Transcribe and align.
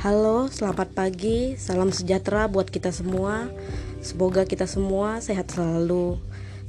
Halo, 0.00 0.48
selamat 0.48 0.96
pagi. 0.96 1.60
Salam 1.60 1.92
sejahtera 1.92 2.48
buat 2.48 2.72
kita 2.72 2.88
semua. 2.88 3.52
Semoga 4.00 4.48
kita 4.48 4.64
semua 4.64 5.20
sehat 5.20 5.52
selalu. 5.52 6.16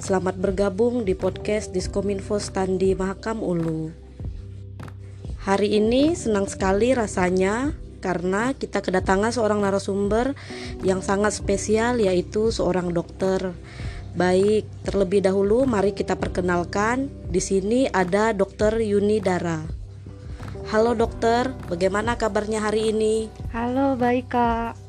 Selamat 0.04 0.36
bergabung 0.36 1.08
di 1.08 1.16
podcast 1.16 1.72
Diskominfo 1.72 2.44
Standi 2.44 2.92
Mahakam 2.92 3.40
Ulu. 3.40 3.88
Hari 5.48 5.80
ini 5.80 6.12
senang 6.12 6.44
sekali 6.52 6.92
rasanya 6.92 7.72
karena 8.04 8.52
kita 8.52 8.84
kedatangan 8.84 9.32
seorang 9.32 9.64
narasumber 9.64 10.36
yang 10.84 11.00
sangat 11.00 11.32
spesial 11.32 12.04
yaitu 12.04 12.52
seorang 12.52 12.92
dokter. 12.92 13.56
Baik, 14.12 14.68
terlebih 14.84 15.24
dahulu 15.24 15.64
mari 15.64 15.96
kita 15.96 16.20
perkenalkan. 16.20 17.08
Di 17.32 17.40
sini 17.40 17.88
ada 17.88 18.36
Dokter 18.36 18.76
Yuni 18.84 19.24
Dara. 19.24 19.81
Halo 20.72 20.96
dokter, 20.96 21.52
bagaimana 21.68 22.16
kabarnya 22.16 22.64
hari 22.64 22.96
ini? 22.96 23.28
Halo, 23.52 24.00
baik 24.00 24.32
kak. 24.32 24.80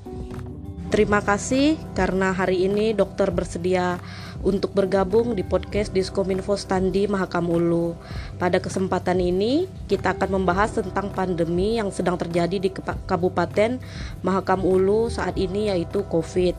Terima 0.95 1.19
kasih 1.19 1.75
karena 1.99 2.31
hari 2.31 2.71
ini 2.71 2.95
dokter 2.95 3.35
bersedia 3.35 3.99
untuk 4.47 4.79
bergabung 4.79 5.35
di 5.35 5.43
podcast 5.43 5.91
Diskominfo 5.91 6.55
Standi 6.55 7.11
Mahakamulu. 7.11 7.99
Pada 8.39 8.63
kesempatan 8.63 9.19
ini, 9.19 9.67
kita 9.91 10.15
akan 10.15 10.39
membahas 10.39 10.79
tentang 10.79 11.11
pandemi 11.11 11.83
yang 11.83 11.91
sedang 11.91 12.15
terjadi 12.15 12.63
di 12.63 12.71
Kabupaten 13.11 13.83
Mahakam 14.23 14.63
Ulu 14.63 15.11
saat 15.11 15.35
ini 15.35 15.67
yaitu 15.67 16.07
COVID. 16.07 16.55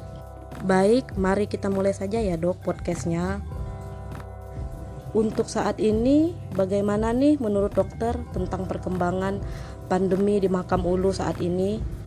Baik, 0.67 1.16
mari 1.16 1.48
kita 1.48 1.72
mulai 1.72 1.95
saja 1.95 2.20
ya 2.20 2.36
dok 2.36 2.59
podcastnya. 2.59 3.40
Untuk 5.14 5.45
saat 5.45 5.78
ini, 5.78 6.33
bagaimana 6.58 7.14
nih 7.14 7.38
menurut 7.38 7.78
dokter 7.78 8.17
tentang 8.33 8.66
perkembangan 8.66 9.38
pandemi 9.86 10.42
di 10.42 10.50
Makam 10.50 10.89
Ulu 10.89 11.14
saat 11.14 11.38
ini? 11.38 12.03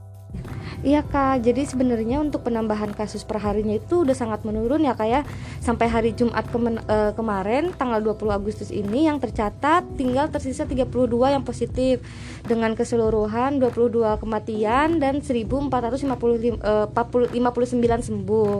Iya 0.84 1.00
kak, 1.00 1.40
jadi 1.40 1.64
sebenarnya 1.64 2.20
untuk 2.20 2.44
penambahan 2.44 2.92
kasus 2.92 3.24
per 3.24 3.40
harinya 3.40 3.80
itu 3.80 4.04
udah 4.04 4.12
sangat 4.12 4.44
menurun 4.44 4.84
ya 4.84 4.92
kak 4.92 5.08
ya. 5.08 5.20
Sampai 5.64 5.88
hari 5.88 6.12
Jumat 6.12 6.44
kemen, 6.52 6.84
uh, 6.84 7.16
kemarin 7.16 7.72
tanggal 7.72 8.04
20 8.04 8.28
Agustus 8.36 8.68
ini 8.68 9.08
yang 9.08 9.16
tercatat 9.16 9.88
tinggal 9.96 10.28
tersisa 10.28 10.68
32 10.68 11.32
yang 11.32 11.40
positif. 11.48 12.04
Dengan 12.44 12.76
keseluruhan 12.76 13.56
22 13.56 14.20
kematian 14.20 15.00
dan 15.00 15.24
1459 15.24 16.60
uh, 16.60 16.86
59 16.92 18.08
sembuh. 18.12 18.56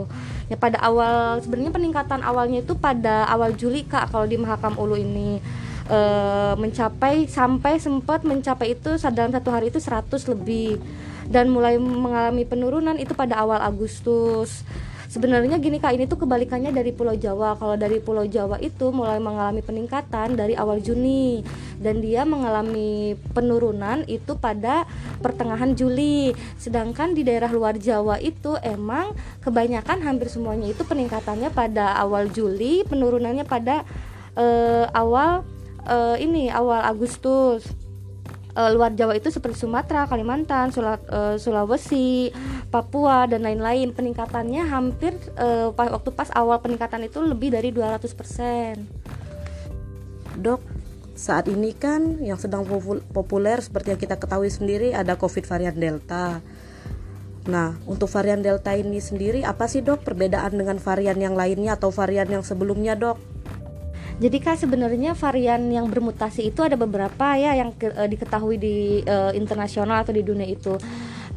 Ya 0.49 0.57
pada 0.57 0.81
awal, 0.81 1.45
sebenarnya 1.45 1.69
peningkatan 1.69 2.25
awalnya 2.25 2.65
itu 2.65 2.73
pada 2.73 3.29
awal 3.29 3.53
Juli 3.53 3.85
kak 3.85 4.09
kalau 4.09 4.25
di 4.25 4.41
Mahakam 4.41 4.73
Ulu 4.73 4.97
ini 4.97 5.37
uh, 5.89 6.53
mencapai 6.59 7.27
sampai 7.27 7.79
sempat 7.79 8.23
mencapai 8.23 8.75
itu 8.75 8.95
dalam 9.11 9.31
satu 9.31 9.49
hari 9.51 9.71
itu 9.71 9.79
100 9.79 10.07
lebih 10.31 10.79
dan 11.27 11.51
mulai 11.51 11.75
mengalami 11.75 12.47
penurunan 12.47 12.95
itu 12.95 13.11
pada 13.11 13.39
awal 13.43 13.59
Agustus. 13.59 14.63
Sebenarnya 15.07 15.55
gini 15.55 15.79
kak, 15.79 15.95
ini 15.95 16.03
tuh 16.03 16.19
kebalikannya 16.19 16.75
dari 16.75 16.91
Pulau 16.91 17.15
Jawa. 17.15 17.55
Kalau 17.55 17.79
dari 17.79 18.03
Pulau 18.03 18.27
Jawa 18.27 18.59
itu 18.59 18.91
mulai 18.91 19.23
mengalami 19.23 19.63
peningkatan 19.63 20.35
dari 20.35 20.51
awal 20.51 20.83
Juni 20.83 21.47
dan 21.79 22.03
dia 22.03 22.27
mengalami 22.27 23.15
penurunan 23.31 24.03
itu 24.11 24.35
pada 24.35 24.83
pertengahan 25.23 25.71
Juli. 25.79 26.35
Sedangkan 26.59 27.15
di 27.15 27.23
daerah 27.23 27.47
luar 27.55 27.79
Jawa 27.79 28.19
itu 28.19 28.59
emang 28.59 29.15
kebanyakan 29.39 30.03
hampir 30.03 30.27
semuanya 30.27 30.75
itu 30.75 30.83
peningkatannya 30.83 31.55
pada 31.55 31.95
awal 32.03 32.27
Juli, 32.27 32.83
penurunannya 32.83 33.47
pada 33.47 33.87
uh, 34.35 34.91
awal 34.91 35.47
uh, 35.87 36.19
ini 36.19 36.51
awal 36.51 36.83
Agustus 36.83 37.65
uh, 38.57 38.73
luar 38.73 38.97
Jawa 38.97 39.13
itu 39.13 39.29
seperti 39.29 39.61
Sumatera, 39.63 40.09
Kalimantan, 40.09 40.73
Sula, 40.73 40.97
uh, 41.13 41.37
Sulawesi, 41.37 42.33
Papua 42.73 43.29
dan 43.29 43.45
lain-lain. 43.45 43.93
Peningkatannya 43.93 44.65
hampir 44.65 45.13
uh, 45.37 45.69
waktu 45.71 46.09
pas 46.11 46.33
awal 46.33 46.57
peningkatan 46.59 47.05
itu 47.05 47.21
lebih 47.21 47.53
dari 47.53 47.69
200%. 47.69 48.01
Dok, 50.37 50.61
saat 51.17 51.45
ini 51.49 51.73
kan 51.73 52.21
yang 52.21 52.37
sedang 52.37 52.65
populer 53.13 53.61
seperti 53.61 53.93
yang 53.93 54.01
kita 54.01 54.17
ketahui 54.17 54.49
sendiri 54.49 54.93
ada 54.97 55.13
COVID 55.17 55.45
varian 55.45 55.77
Delta. 55.77 56.41
Nah, 57.47 57.79
untuk 57.87 58.11
varian 58.11 58.43
Delta 58.43 58.75
ini 58.75 58.99
sendiri 58.99 59.47
apa 59.47 59.71
sih 59.71 59.79
dok 59.79 60.03
perbedaan 60.03 60.51
dengan 60.59 60.75
varian 60.83 61.15
yang 61.15 61.31
lainnya 61.31 61.79
atau 61.79 61.95
varian 61.95 62.27
yang 62.27 62.43
sebelumnya 62.43 62.99
dok? 62.99 63.17
Jadi 64.17 64.37
kan 64.41 64.57
sebenarnya 64.57 65.13
varian 65.13 65.69
yang 65.69 65.85
bermutasi 65.93 66.49
itu 66.49 66.65
ada 66.65 66.73
beberapa 66.73 67.37
ya 67.37 67.53
yang 67.53 67.69
ke, 67.69 67.93
uh, 67.93 68.09
diketahui 68.09 68.57
di 68.57 69.05
uh, 69.05 69.29
internasional 69.37 70.01
atau 70.01 70.09
di 70.09 70.25
dunia 70.25 70.49
itu. 70.49 70.73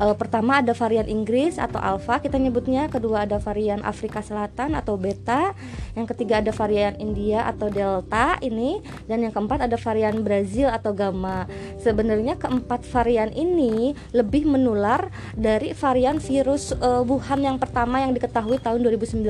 Uh, 0.01 0.17
pertama 0.17 0.65
ada 0.65 0.73
varian 0.73 1.05
Inggris 1.05 1.61
atau 1.61 1.77
Alpha 1.77 2.25
kita 2.25 2.41
nyebutnya, 2.41 2.89
kedua 2.89 3.29
ada 3.29 3.37
varian 3.37 3.85
Afrika 3.85 4.25
Selatan 4.25 4.73
atau 4.73 4.97
Beta, 4.97 5.53
yang 5.93 6.09
ketiga 6.09 6.41
ada 6.41 6.57
varian 6.57 6.97
India 6.97 7.45
atau 7.45 7.69
Delta 7.69 8.41
ini, 8.41 8.81
dan 9.05 9.21
yang 9.21 9.33
keempat 9.37 9.69
ada 9.69 9.77
varian 9.77 10.25
Brazil 10.25 10.73
atau 10.73 10.97
Gamma. 10.97 11.45
Sebenarnya 11.85 12.41
keempat 12.41 12.89
varian 12.89 13.29
ini 13.37 13.93
lebih 14.17 14.49
menular 14.49 15.13
dari 15.37 15.77
varian 15.77 16.17
virus 16.17 16.73
uh, 16.81 17.05
Wuhan 17.05 17.45
yang 17.45 17.61
pertama 17.61 18.01
yang 18.01 18.17
diketahui 18.17 18.57
tahun 18.57 18.81
2019 18.81 19.21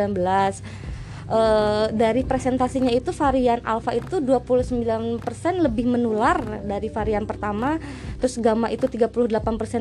uh, 1.31 1.87
dari 1.95 2.27
presentasinya 2.27 2.91
itu 2.91 3.15
varian 3.15 3.63
alpha 3.63 3.95
itu 3.95 4.19
29% 4.19 5.23
lebih 5.63 5.87
menular 5.87 6.43
dari 6.67 6.91
varian 6.91 7.25
pertama 7.25 7.79
terus 8.21 8.37
gamma 8.39 8.69
itu 8.69 8.85
38% 8.85 9.11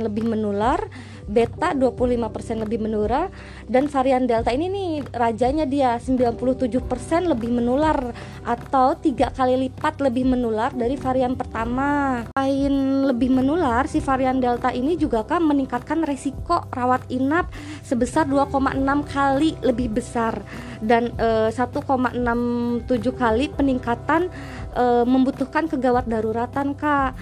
lebih 0.08 0.26
menular 0.26 0.80
beta 1.30 1.78
25% 1.78 2.66
lebih 2.66 2.82
menular 2.82 3.30
dan 3.70 3.86
varian 3.86 4.26
delta 4.26 4.50
ini 4.50 4.66
nih 4.72 4.92
rajanya 5.14 5.70
dia 5.70 6.02
97% 6.02 6.74
lebih 7.30 7.54
menular 7.54 8.16
atau 8.42 8.98
tiga 8.98 9.30
kali 9.30 9.70
lipat 9.70 10.02
lebih 10.02 10.26
menular 10.26 10.74
dari 10.74 10.98
varian 10.98 11.38
pertama. 11.38 12.24
Lain 12.34 13.06
lebih 13.06 13.30
menular 13.30 13.86
si 13.86 14.02
varian 14.02 14.42
delta 14.42 14.74
ini 14.74 14.98
juga 14.98 15.22
kan 15.22 15.46
meningkatkan 15.46 16.02
resiko 16.02 16.66
rawat 16.74 17.06
inap 17.14 17.54
sebesar 17.86 18.26
2,6 18.26 18.80
kali 19.06 19.54
lebih 19.62 20.02
besar 20.02 20.42
dan 20.80 21.12
e, 21.20 21.52
1,67 21.54 22.16
kali 23.14 23.46
peningkatan 23.54 24.32
e, 24.74 24.84
membutuhkan 25.04 25.68
kegawat 25.68 26.08
daruratan 26.08 26.74
kak 26.74 27.14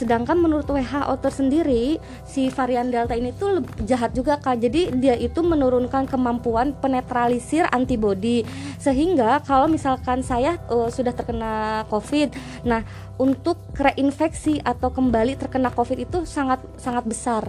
sedangkan 0.00 0.40
menurut 0.40 0.64
WHO 0.64 1.14
tersendiri 1.20 2.00
si 2.24 2.48
varian 2.48 2.88
delta 2.88 3.12
ini 3.12 3.36
tuh 3.36 3.60
jahat 3.84 4.16
juga 4.16 4.40
kak. 4.40 4.64
Jadi 4.64 4.96
dia 4.96 5.12
itu 5.12 5.44
menurunkan 5.44 6.08
kemampuan 6.08 6.72
penetralisir 6.72 7.68
antibodi. 7.68 8.48
Sehingga 8.80 9.44
kalau 9.44 9.68
misalkan 9.68 10.24
saya 10.24 10.56
uh, 10.72 10.88
sudah 10.88 11.12
terkena 11.12 11.84
covid 11.92 12.32
nah 12.64 12.80
untuk 13.20 13.60
reinfeksi 13.76 14.64
atau 14.64 14.88
kembali 14.88 15.36
terkena 15.36 15.68
covid 15.68 16.00
itu 16.00 16.24
sangat 16.24 16.64
sangat 16.80 17.04
besar. 17.04 17.44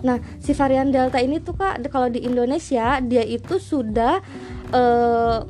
Nah, 0.00 0.16
si 0.40 0.56
varian 0.56 0.88
Delta 0.88 1.20
ini 1.20 1.44
tuh 1.44 1.52
Kak 1.56 1.84
kalau 1.92 2.08
di 2.08 2.24
Indonesia 2.24 3.04
dia 3.04 3.20
itu 3.20 3.60
sudah 3.60 4.24
uh, 4.72 5.44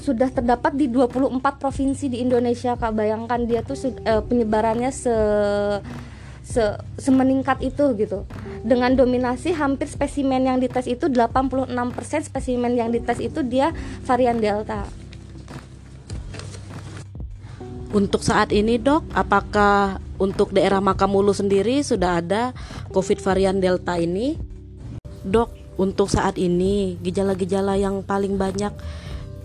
sudah 0.00 0.28
terdapat 0.30 0.76
di 0.76 0.86
24 0.90 1.40
provinsi 1.60 2.12
di 2.12 2.22
Indonesia 2.22 2.76
Kak. 2.76 2.92
Bayangkan 2.92 3.44
dia 3.44 3.60
tuh 3.64 3.76
uh, 4.06 4.22
penyebarannya 4.24 4.90
se 4.92 5.16
se 6.46 6.62
semeningkat 6.96 7.58
itu 7.60 7.84
gitu. 7.98 8.22
Dengan 8.62 8.94
dominasi 8.94 9.50
hampir 9.56 9.90
spesimen 9.90 10.46
yang 10.46 10.62
dites 10.62 10.86
itu 10.86 11.10
86% 11.10 11.66
spesimen 12.22 12.78
yang 12.78 12.94
dites 12.94 13.18
itu 13.18 13.42
dia 13.42 13.74
varian 14.06 14.38
Delta. 14.38 14.86
Untuk 17.96 18.20
saat 18.20 18.52
ini, 18.52 18.76
Dok, 18.76 19.08
apakah 19.16 20.02
untuk 20.20 20.52
daerah 20.52 20.84
Makamulu 20.84 21.32
sendiri 21.32 21.80
sudah 21.80 22.20
ada 22.20 22.52
COVID 22.92 23.24
varian 23.24 23.56
Delta 23.56 23.96
ini? 23.96 24.36
Dok, 25.24 25.80
untuk 25.80 26.12
saat 26.12 26.36
ini 26.36 27.00
gejala-gejala 27.00 27.76
yang 27.80 28.04
paling 28.04 28.36
banyak 28.36 28.72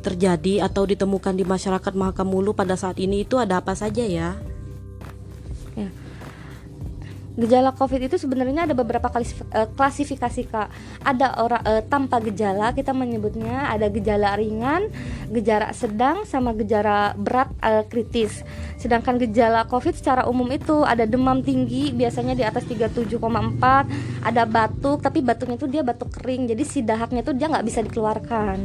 terjadi 0.01 0.65
atau 0.65 0.83
ditemukan 0.83 1.37
di 1.37 1.45
masyarakat 1.45 1.93
Makamulu 1.93 2.57
pada 2.57 2.73
saat 2.73 2.97
ini 2.97 3.23
itu 3.23 3.37
ada 3.37 3.61
apa 3.61 3.77
saja 3.77 4.01
ya? 4.01 4.35
Ya, 5.77 5.89
Gejala 7.31 7.71
COVID 7.71 8.11
itu 8.11 8.19
sebenarnya 8.19 8.67
ada 8.67 8.75
beberapa 8.75 9.07
eh, 9.07 9.67
klasifikasi 9.71 10.41
kak. 10.51 10.67
Ada 11.01 11.39
orang 11.39 11.63
uh, 11.63 11.81
tanpa 11.87 12.19
gejala 12.19 12.75
kita 12.75 12.91
menyebutnya 12.91 13.71
ada 13.71 13.87
gejala 13.87 14.35
ringan, 14.35 14.91
gejala 15.31 15.71
sedang, 15.71 16.27
sama 16.27 16.51
gejala 16.51 17.15
berat 17.15 17.47
uh, 17.63 17.87
kritis. 17.87 18.43
Sedangkan 18.75 19.15
gejala 19.15 19.63
COVID 19.63 19.95
secara 19.95 20.27
umum 20.27 20.51
itu 20.51 20.83
ada 20.83 21.07
demam 21.07 21.39
tinggi, 21.39 21.95
biasanya 21.95 22.35
di 22.35 22.43
atas 22.43 22.67
37,4, 22.67 23.15
ada 24.27 24.43
batuk, 24.43 24.99
tapi 24.99 25.23
batuknya 25.23 25.55
itu 25.55 25.69
dia 25.71 25.81
batuk 25.87 26.11
kering, 26.11 26.51
jadi 26.51 26.63
si 26.67 26.83
dahaknya 26.83 27.23
itu 27.23 27.31
dia 27.31 27.47
nggak 27.47 27.65
bisa 27.65 27.79
dikeluarkan. 27.79 28.57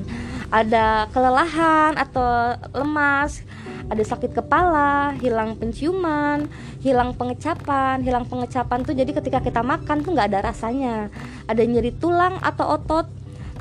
Ada 0.50 1.10
kelelahan 1.10 1.98
atau 1.98 2.54
lemas 2.74 3.42
ada 3.86 4.02
sakit 4.02 4.34
kepala, 4.34 5.14
hilang 5.22 5.54
penciuman, 5.54 6.50
hilang 6.82 7.14
pengecapan. 7.14 8.02
Hilang 8.02 8.26
pengecapan 8.26 8.82
tuh 8.82 8.94
jadi 8.98 9.10
ketika 9.14 9.38
kita 9.38 9.62
makan 9.62 10.02
tuh 10.02 10.10
nggak 10.10 10.34
ada 10.34 10.50
rasanya. 10.50 11.06
Ada 11.46 11.62
nyeri 11.62 11.94
tulang 11.94 12.42
atau 12.42 12.74
otot, 12.74 13.06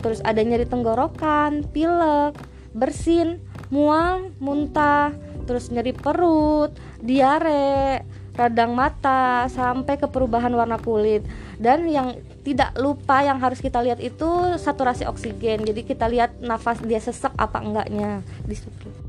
terus 0.02 0.26
ada 0.26 0.42
nyeri 0.42 0.66
tenggorokan, 0.66 1.70
pilek, 1.70 2.42
bersin, 2.74 3.38
mual, 3.70 4.34
muntah, 4.42 5.14
terus 5.46 5.70
nyeri 5.70 5.94
perut, 5.94 6.74
diare, 7.06 8.02
radang 8.34 8.74
mata, 8.74 9.46
sampai 9.54 10.02
ke 10.02 10.10
perubahan 10.10 10.58
warna 10.58 10.82
kulit. 10.82 11.22
Dan 11.62 11.88
yang 11.88 12.18
tidak 12.44 12.76
lupa 12.78 13.24
yang 13.24 13.40
harus 13.40 13.62
kita 13.62 13.80
lihat 13.82 14.02
itu 14.02 14.58
saturasi 14.60 15.08
oksigen. 15.08 15.64
Jadi 15.64 15.82
kita 15.86 16.06
lihat 16.10 16.42
nafas 16.42 16.82
dia 16.84 17.00
sesek 17.00 17.32
apa 17.36 17.64
enggaknya 17.64 18.22
di 18.44 18.56
situ 18.58 19.05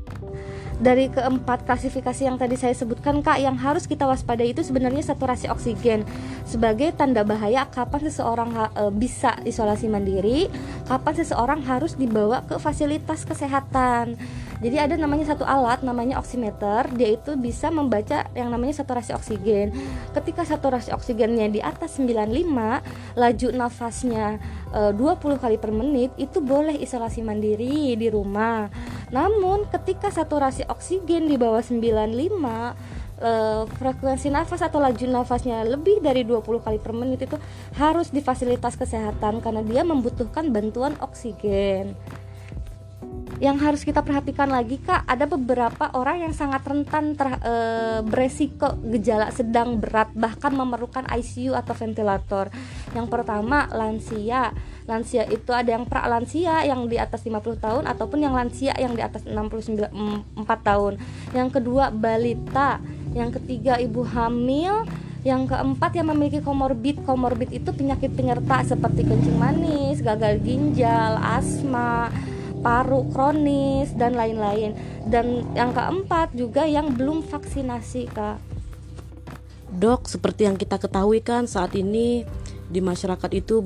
dari 0.77 1.09
keempat 1.09 1.65
klasifikasi 1.65 2.29
yang 2.29 2.37
tadi 2.37 2.53
saya 2.53 2.77
sebutkan 2.77 3.25
kak 3.25 3.41
yang 3.41 3.57
harus 3.57 3.89
kita 3.89 4.05
waspadai 4.05 4.53
itu 4.53 4.61
sebenarnya 4.61 5.01
saturasi 5.01 5.49
oksigen. 5.49 6.05
Sebagai 6.45 6.93
tanda 6.93 7.25
bahaya 7.25 7.65
kapan 7.65 8.05
seseorang 8.05 8.49
e, 8.53 8.83
bisa 8.93 9.41
isolasi 9.41 9.89
mandiri? 9.89 10.45
Kapan 10.85 11.13
seseorang 11.17 11.65
harus 11.65 11.97
dibawa 11.97 12.45
ke 12.45 12.61
fasilitas 12.61 13.25
kesehatan? 13.25 14.21
Jadi 14.57 14.77
ada 14.81 14.97
namanya 14.97 15.33
satu 15.33 15.45
alat 15.45 15.85
namanya 15.85 16.17
oximeter 16.17 16.89
dia 16.97 17.13
itu 17.13 17.37
bisa 17.37 17.69
membaca 17.69 18.25
yang 18.33 18.49
namanya 18.49 18.81
saturasi 18.81 19.13
oksigen. 19.13 19.73
Ketika 20.13 20.45
saturasi 20.45 20.93
oksigennya 20.93 21.49
di 21.49 21.61
atas 21.61 21.97
95 21.97 23.17
laju 23.17 23.47
nafasnya 23.53 24.37
e, 24.69 24.93
20 24.93 25.41
kali 25.41 25.57
per 25.57 25.73
menit 25.73 26.13
itu 26.21 26.37
boleh 26.37 26.77
isolasi 26.77 27.25
mandiri 27.25 27.97
di 27.97 28.07
rumah 28.13 28.69
namun 29.07 29.63
ketika 29.71 30.11
saturasi 30.11 30.67
oksigen 30.67 31.31
di 31.31 31.39
bawah 31.39 31.63
95 31.63 32.11
e, 33.17 33.31
frekuensi 33.79 34.27
nafas 34.27 34.59
atau 34.59 34.83
laju 34.83 35.05
nafasnya 35.07 35.63
lebih 35.63 36.03
dari 36.03 36.27
20 36.27 36.43
kali 36.43 36.77
per 36.77 36.91
menit 36.91 37.23
itu 37.23 37.39
harus 37.79 38.11
di 38.11 38.19
fasilitas 38.19 38.75
kesehatan 38.75 39.39
karena 39.39 39.63
dia 39.63 39.87
membutuhkan 39.87 40.51
bantuan 40.51 40.99
oksigen 40.99 41.95
yang 43.37 43.61
harus 43.61 43.85
kita 43.85 44.01
perhatikan 44.01 44.49
lagi 44.49 44.81
kak 44.81 45.05
ada 45.05 45.29
beberapa 45.29 45.93
orang 45.93 46.25
yang 46.25 46.33
sangat 46.33 46.65
rentan 46.65 47.13
ter, 47.13 47.37
e, 47.45 47.53
beresiko 48.01 48.81
gejala 48.81 49.29
sedang 49.29 49.77
berat 49.77 50.09
bahkan 50.17 50.49
memerlukan 50.49 51.05
ICU 51.05 51.53
atau 51.53 51.77
ventilator. 51.77 52.49
Yang 52.97 53.07
pertama 53.13 53.69
lansia. 53.69 54.53
Lansia 54.87 55.27
itu 55.27 55.51
ada 55.51 55.75
yang 55.75 55.85
pra 55.85 56.07
lansia 56.09 56.63
yang 56.65 56.89
di 56.89 56.97
atas 56.97 57.21
50 57.21 57.59
tahun 57.59 57.83
ataupun 57.85 58.23
yang 58.23 58.33
lansia 58.33 58.73
yang 58.79 58.97
di 58.97 59.03
atas 59.05 59.27
64 59.27 59.93
tahun. 60.63 60.97
Yang 61.35 61.49
kedua 61.61 61.93
balita. 61.93 62.81
Yang 63.13 63.37
ketiga 63.41 63.77
ibu 63.77 64.01
hamil. 64.01 64.87
Yang 65.21 65.53
keempat 65.53 65.91
yang 65.93 66.07
memiliki 66.09 66.39
komorbid. 66.39 67.03
Komorbid 67.03 67.51
itu 67.53 67.69
penyakit 67.69 68.15
penyerta 68.15 68.63
seperti 68.63 69.05
kencing 69.05 69.37
manis 69.37 69.99
gagal 69.99 70.39
ginjal 70.41 71.19
asma 71.19 72.09
paru 72.61 73.07
kronis 73.11 73.93
dan 73.95 74.13
lain-lain. 74.17 74.75
Dan 75.07 75.47
yang 75.53 75.71
keempat 75.71 76.35
juga 76.35 76.67
yang 76.67 76.93
belum 76.93 77.23
vaksinasi 77.25 78.11
kak. 78.11 78.37
Dok 79.67 80.07
seperti 80.07 80.47
yang 80.47 80.55
kita 80.55 80.79
ketahui 80.79 81.19
kan 81.19 81.45
saat 81.45 81.75
ini 81.75 82.23
di 82.67 82.83
masyarakat 82.83 83.31
itu 83.31 83.63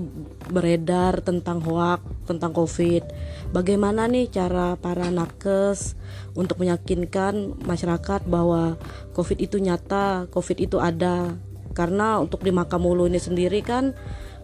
beredar 0.53 1.25
tentang 1.25 1.57
hoak 1.61 2.01
tentang 2.29 2.53
covid. 2.53 3.01
Bagaimana 3.49 4.05
nih 4.05 4.29
cara 4.29 4.77
para 4.77 5.09
nakes 5.09 5.97
untuk 6.37 6.61
meyakinkan 6.61 7.57
masyarakat 7.65 8.29
bahwa 8.29 8.77
covid 9.17 9.41
itu 9.41 9.57
nyata 9.57 10.29
covid 10.29 10.57
itu 10.61 10.77
ada? 10.77 11.33
Karena 11.73 12.19
untuk 12.21 12.45
di 12.45 12.51
Makamulu 12.53 13.09
ini 13.09 13.17
sendiri 13.17 13.63
kan 13.65 13.97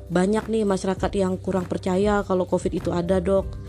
banyak 0.07 0.47
nih 0.47 0.63
masyarakat 0.63 1.11
yang 1.19 1.35
kurang 1.35 1.67
percaya 1.67 2.23
kalau 2.23 2.47
covid 2.47 2.71
itu 2.71 2.95
ada 2.95 3.19
dok 3.19 3.59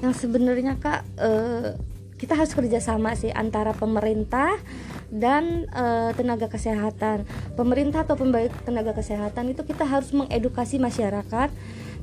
yang 0.00 0.16
sebenarnya 0.16 0.80
kak 0.80 1.04
uh, 1.20 1.76
kita 2.20 2.36
harus 2.36 2.52
kerjasama 2.52 3.16
sih 3.16 3.32
antara 3.32 3.72
pemerintah 3.72 4.60
dan 5.08 5.64
uh, 5.72 6.12
tenaga 6.12 6.52
kesehatan. 6.52 7.24
Pemerintah 7.56 8.04
atau 8.04 8.20
pembaik 8.20 8.52
tenaga 8.68 8.92
kesehatan 8.92 9.56
itu 9.56 9.64
kita 9.64 9.88
harus 9.88 10.12
mengedukasi 10.12 10.76
masyarakat. 10.76 11.48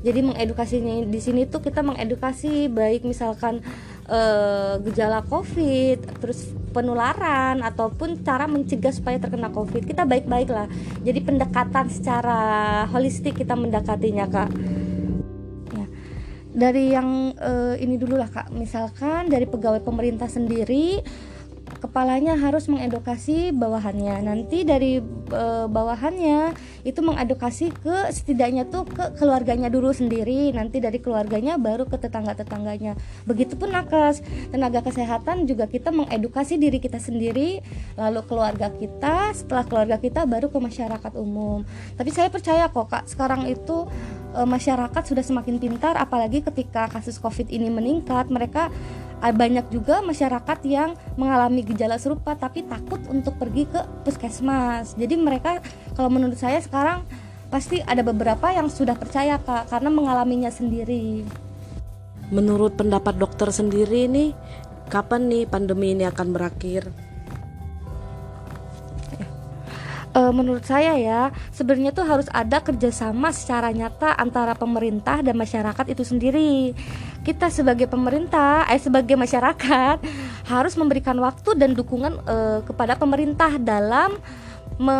Jadi 0.01 0.19
mengedukasinya 0.21 1.05
di 1.09 1.21
sini 1.21 1.45
tuh 1.49 1.61
kita 1.61 1.81
mengedukasi 1.81 2.69
baik 2.69 3.05
misalkan 3.05 3.61
uh, 4.09 4.77
gejala 4.81 5.25
COVID, 5.25 6.21
terus 6.21 6.53
penularan 6.73 7.61
ataupun 7.65 8.21
cara 8.21 8.45
mencegah 8.45 8.93
supaya 8.93 9.21
terkena 9.21 9.49
COVID. 9.53 9.85
Kita 9.85 10.05
baik-baik 10.05 10.49
lah. 10.49 10.69
Jadi 11.01 11.19
pendekatan 11.21 11.89
secara 11.93 12.39
holistik 12.89 13.41
kita 13.41 13.53
mendekatinya 13.57 14.25
kak 14.29 14.49
dari 16.57 16.89
yang 16.89 17.37
uh, 17.37 17.77
ini 17.77 18.01
dulu 18.01 18.17
lah 18.17 18.33
kak. 18.33 18.49
Misalkan 18.49 19.29
dari 19.29 19.45
pegawai 19.45 19.85
pemerintah 19.85 20.25
sendiri 20.25 20.97
kepalanya 21.87 22.35
harus 22.35 22.67
mengedukasi 22.67 23.55
bawahannya. 23.55 24.19
Nanti 24.27 24.67
dari 24.67 24.99
e, 25.31 25.43
bawahannya 25.71 26.51
itu 26.83 26.99
mengedukasi 26.99 27.71
ke 27.71 28.11
setidaknya 28.11 28.67
tuh 28.67 28.83
ke 28.83 29.15
keluarganya 29.15 29.71
dulu 29.71 29.95
sendiri. 29.95 30.51
Nanti 30.51 30.83
dari 30.83 30.99
keluarganya 30.99 31.55
baru 31.55 31.87
ke 31.87 31.95
tetangga-tetangganya. 31.95 32.99
Begitupun 33.23 33.71
nakes. 33.71 34.19
Tenaga 34.51 34.83
kesehatan 34.83 35.47
juga 35.47 35.71
kita 35.71 35.95
mengedukasi 35.95 36.59
diri 36.59 36.83
kita 36.83 36.99
sendiri 36.99 37.63
lalu 37.95 38.19
keluarga 38.27 38.67
kita 38.67 39.31
setelah 39.31 39.63
keluarga 39.63 39.95
kita 39.95 40.27
baru 40.27 40.51
ke 40.51 40.59
masyarakat 40.59 41.13
umum. 41.15 41.63
Tapi 41.95 42.09
saya 42.11 42.27
percaya 42.27 42.67
kok 42.67 42.91
kak 42.91 43.07
sekarang 43.07 43.47
itu 43.47 43.87
e, 44.35 44.43
masyarakat 44.43 45.03
sudah 45.07 45.23
semakin 45.23 45.55
pintar 45.57 45.95
apalagi 45.95 46.43
ketika 46.43 46.91
kasus 46.91 47.15
covid 47.15 47.47
ini 47.47 47.71
meningkat 47.71 48.27
mereka 48.27 48.67
banyak 49.21 49.73
juga 49.73 50.05
masyarakat 50.05 50.59
yang 50.69 50.93
mengalami 51.17 51.65
gejala 51.65 51.97
serupa 51.97 52.37
tapi 52.37 52.61
takut 52.65 53.01
untuk 53.09 53.33
pergi 53.41 53.65
ke 53.65 53.81
puskesmas. 54.05 54.93
Jadi 54.93 55.17
mereka 55.17 55.61
kalau 55.97 56.13
menurut 56.13 56.37
saya 56.37 56.61
sekarang 56.61 57.01
pasti 57.49 57.81
ada 57.81 58.05
beberapa 58.05 58.51
yang 58.53 58.69
sudah 58.69 58.93
percaya 58.93 59.41
Kak 59.41 59.73
karena 59.73 59.89
mengalaminya 59.89 60.51
sendiri. 60.53 61.25
Menurut 62.29 62.75
pendapat 62.75 63.15
dokter 63.15 63.49
sendiri 63.49 64.05
nih, 64.11 64.35
kapan 64.91 65.31
nih 65.31 65.43
pandemi 65.47 65.95
ini 65.95 66.03
akan 66.03 66.27
berakhir? 66.35 66.91
uh, 70.17 70.33
menurut 70.33 70.65
saya 70.65 70.97
ya 70.97 71.21
sebenarnya 71.53 71.93
tuh 71.93 72.05
harus 72.09 72.27
ada 72.33 72.57
kerjasama 72.57 73.29
secara 73.29 73.69
nyata 73.69 74.17
antara 74.17 74.57
pemerintah 74.57 75.21
dan 75.21 75.37
masyarakat 75.37 75.85
itu 75.93 76.01
sendiri 76.01 76.73
kita 77.27 77.51
sebagai 77.51 77.91
pemerintah 77.91 78.63
eh 78.71 78.79
sebagai 78.79 79.19
masyarakat 79.19 79.99
harus 80.51 80.73
memberikan 80.79 81.19
waktu 81.19 81.59
dan 81.59 81.75
dukungan 81.75 82.23
uh, 82.23 82.63
kepada 82.63 82.95
pemerintah 82.95 83.59
dalam 83.59 84.15
me 84.79 84.99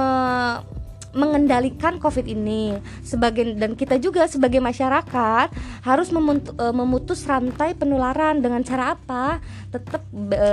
mengendalikan 1.18 1.98
COVID 1.98 2.30
ini. 2.30 2.78
Sebagai 3.02 3.58
dan 3.58 3.74
kita 3.74 3.98
juga 3.98 4.30
sebagai 4.30 4.62
masyarakat 4.62 5.50
harus 5.82 6.14
eh, 6.14 6.74
memutus 6.78 7.26
rantai 7.26 7.74
penularan. 7.74 8.38
Dengan 8.38 8.62
cara 8.62 8.94
apa? 8.94 9.42
Tetap 9.74 10.06
e, 10.14 10.52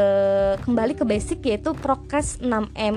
kembali 0.65 0.97
ke 0.97 1.05
basic 1.05 1.45
yaitu 1.45 1.77
prokes 1.77 2.41
6M 2.41 2.97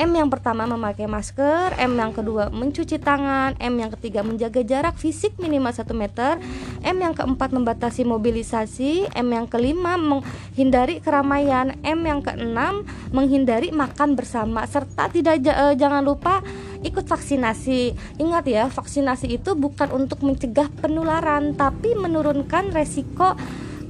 M 0.00 0.10
yang 0.16 0.32
pertama 0.32 0.64
memakai 0.64 1.04
masker, 1.04 1.76
M 1.76 1.92
yang 2.00 2.16
kedua 2.16 2.48
mencuci 2.48 2.96
tangan, 2.96 3.52
M 3.60 3.74
yang 3.76 3.92
ketiga 3.92 4.24
menjaga 4.24 4.64
jarak 4.64 4.96
fisik 4.96 5.36
minimal 5.36 5.68
1 5.68 5.84
meter, 5.92 6.40
M 6.80 6.96
yang 6.96 7.12
keempat 7.12 7.52
membatasi 7.52 8.08
mobilisasi, 8.08 9.12
M 9.12 9.28
yang 9.28 9.44
kelima 9.44 10.00
menghindari 10.00 11.04
keramaian, 11.04 11.76
M 11.84 12.00
yang 12.08 12.24
keenam 12.24 12.88
menghindari 13.12 13.68
makan 13.68 14.16
bersama 14.16 14.64
serta 14.64 15.12
tidak 15.12 15.44
uh, 15.44 15.76
jangan 15.76 16.00
lupa 16.00 16.40
ikut 16.82 17.04
vaksinasi. 17.04 17.94
Ingat 18.18 18.44
ya, 18.48 18.64
vaksinasi 18.72 19.28
itu 19.28 19.52
bukan 19.52 19.92
untuk 19.92 20.24
mencegah 20.24 20.72
penularan 20.80 21.52
tapi 21.52 21.94
menurunkan 21.94 22.72
resiko 22.72 23.36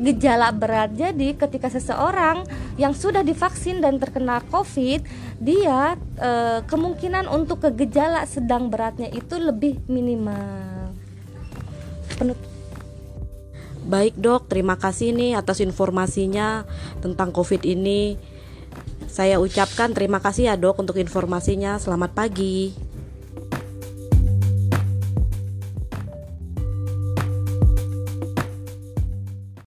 gejala 0.00 0.52
berat. 0.54 0.94
Jadi 0.96 1.34
ketika 1.36 1.68
seseorang 1.68 2.44
yang 2.80 2.96
sudah 2.96 3.20
divaksin 3.20 3.84
dan 3.84 4.00
terkena 4.00 4.40
COVID, 4.48 5.04
dia 5.42 5.96
e, 6.16 6.30
kemungkinan 6.64 7.28
untuk 7.28 7.64
ke 7.66 7.70
gejala 7.84 8.24
sedang 8.24 8.72
beratnya 8.72 9.12
itu 9.12 9.36
lebih 9.36 9.82
minimal. 9.90 10.92
Penut 12.16 12.38
Baik 13.82 14.14
dok, 14.14 14.46
terima 14.46 14.78
kasih 14.78 15.10
nih 15.10 15.34
atas 15.34 15.58
informasinya 15.58 16.62
tentang 17.02 17.34
COVID 17.34 17.66
ini. 17.66 18.14
Saya 19.10 19.42
ucapkan 19.42 19.90
terima 19.90 20.22
kasih 20.22 20.48
ya 20.48 20.54
dok 20.54 20.78
untuk 20.78 20.96
informasinya. 21.02 21.82
Selamat 21.82 22.14
pagi. 22.14 22.81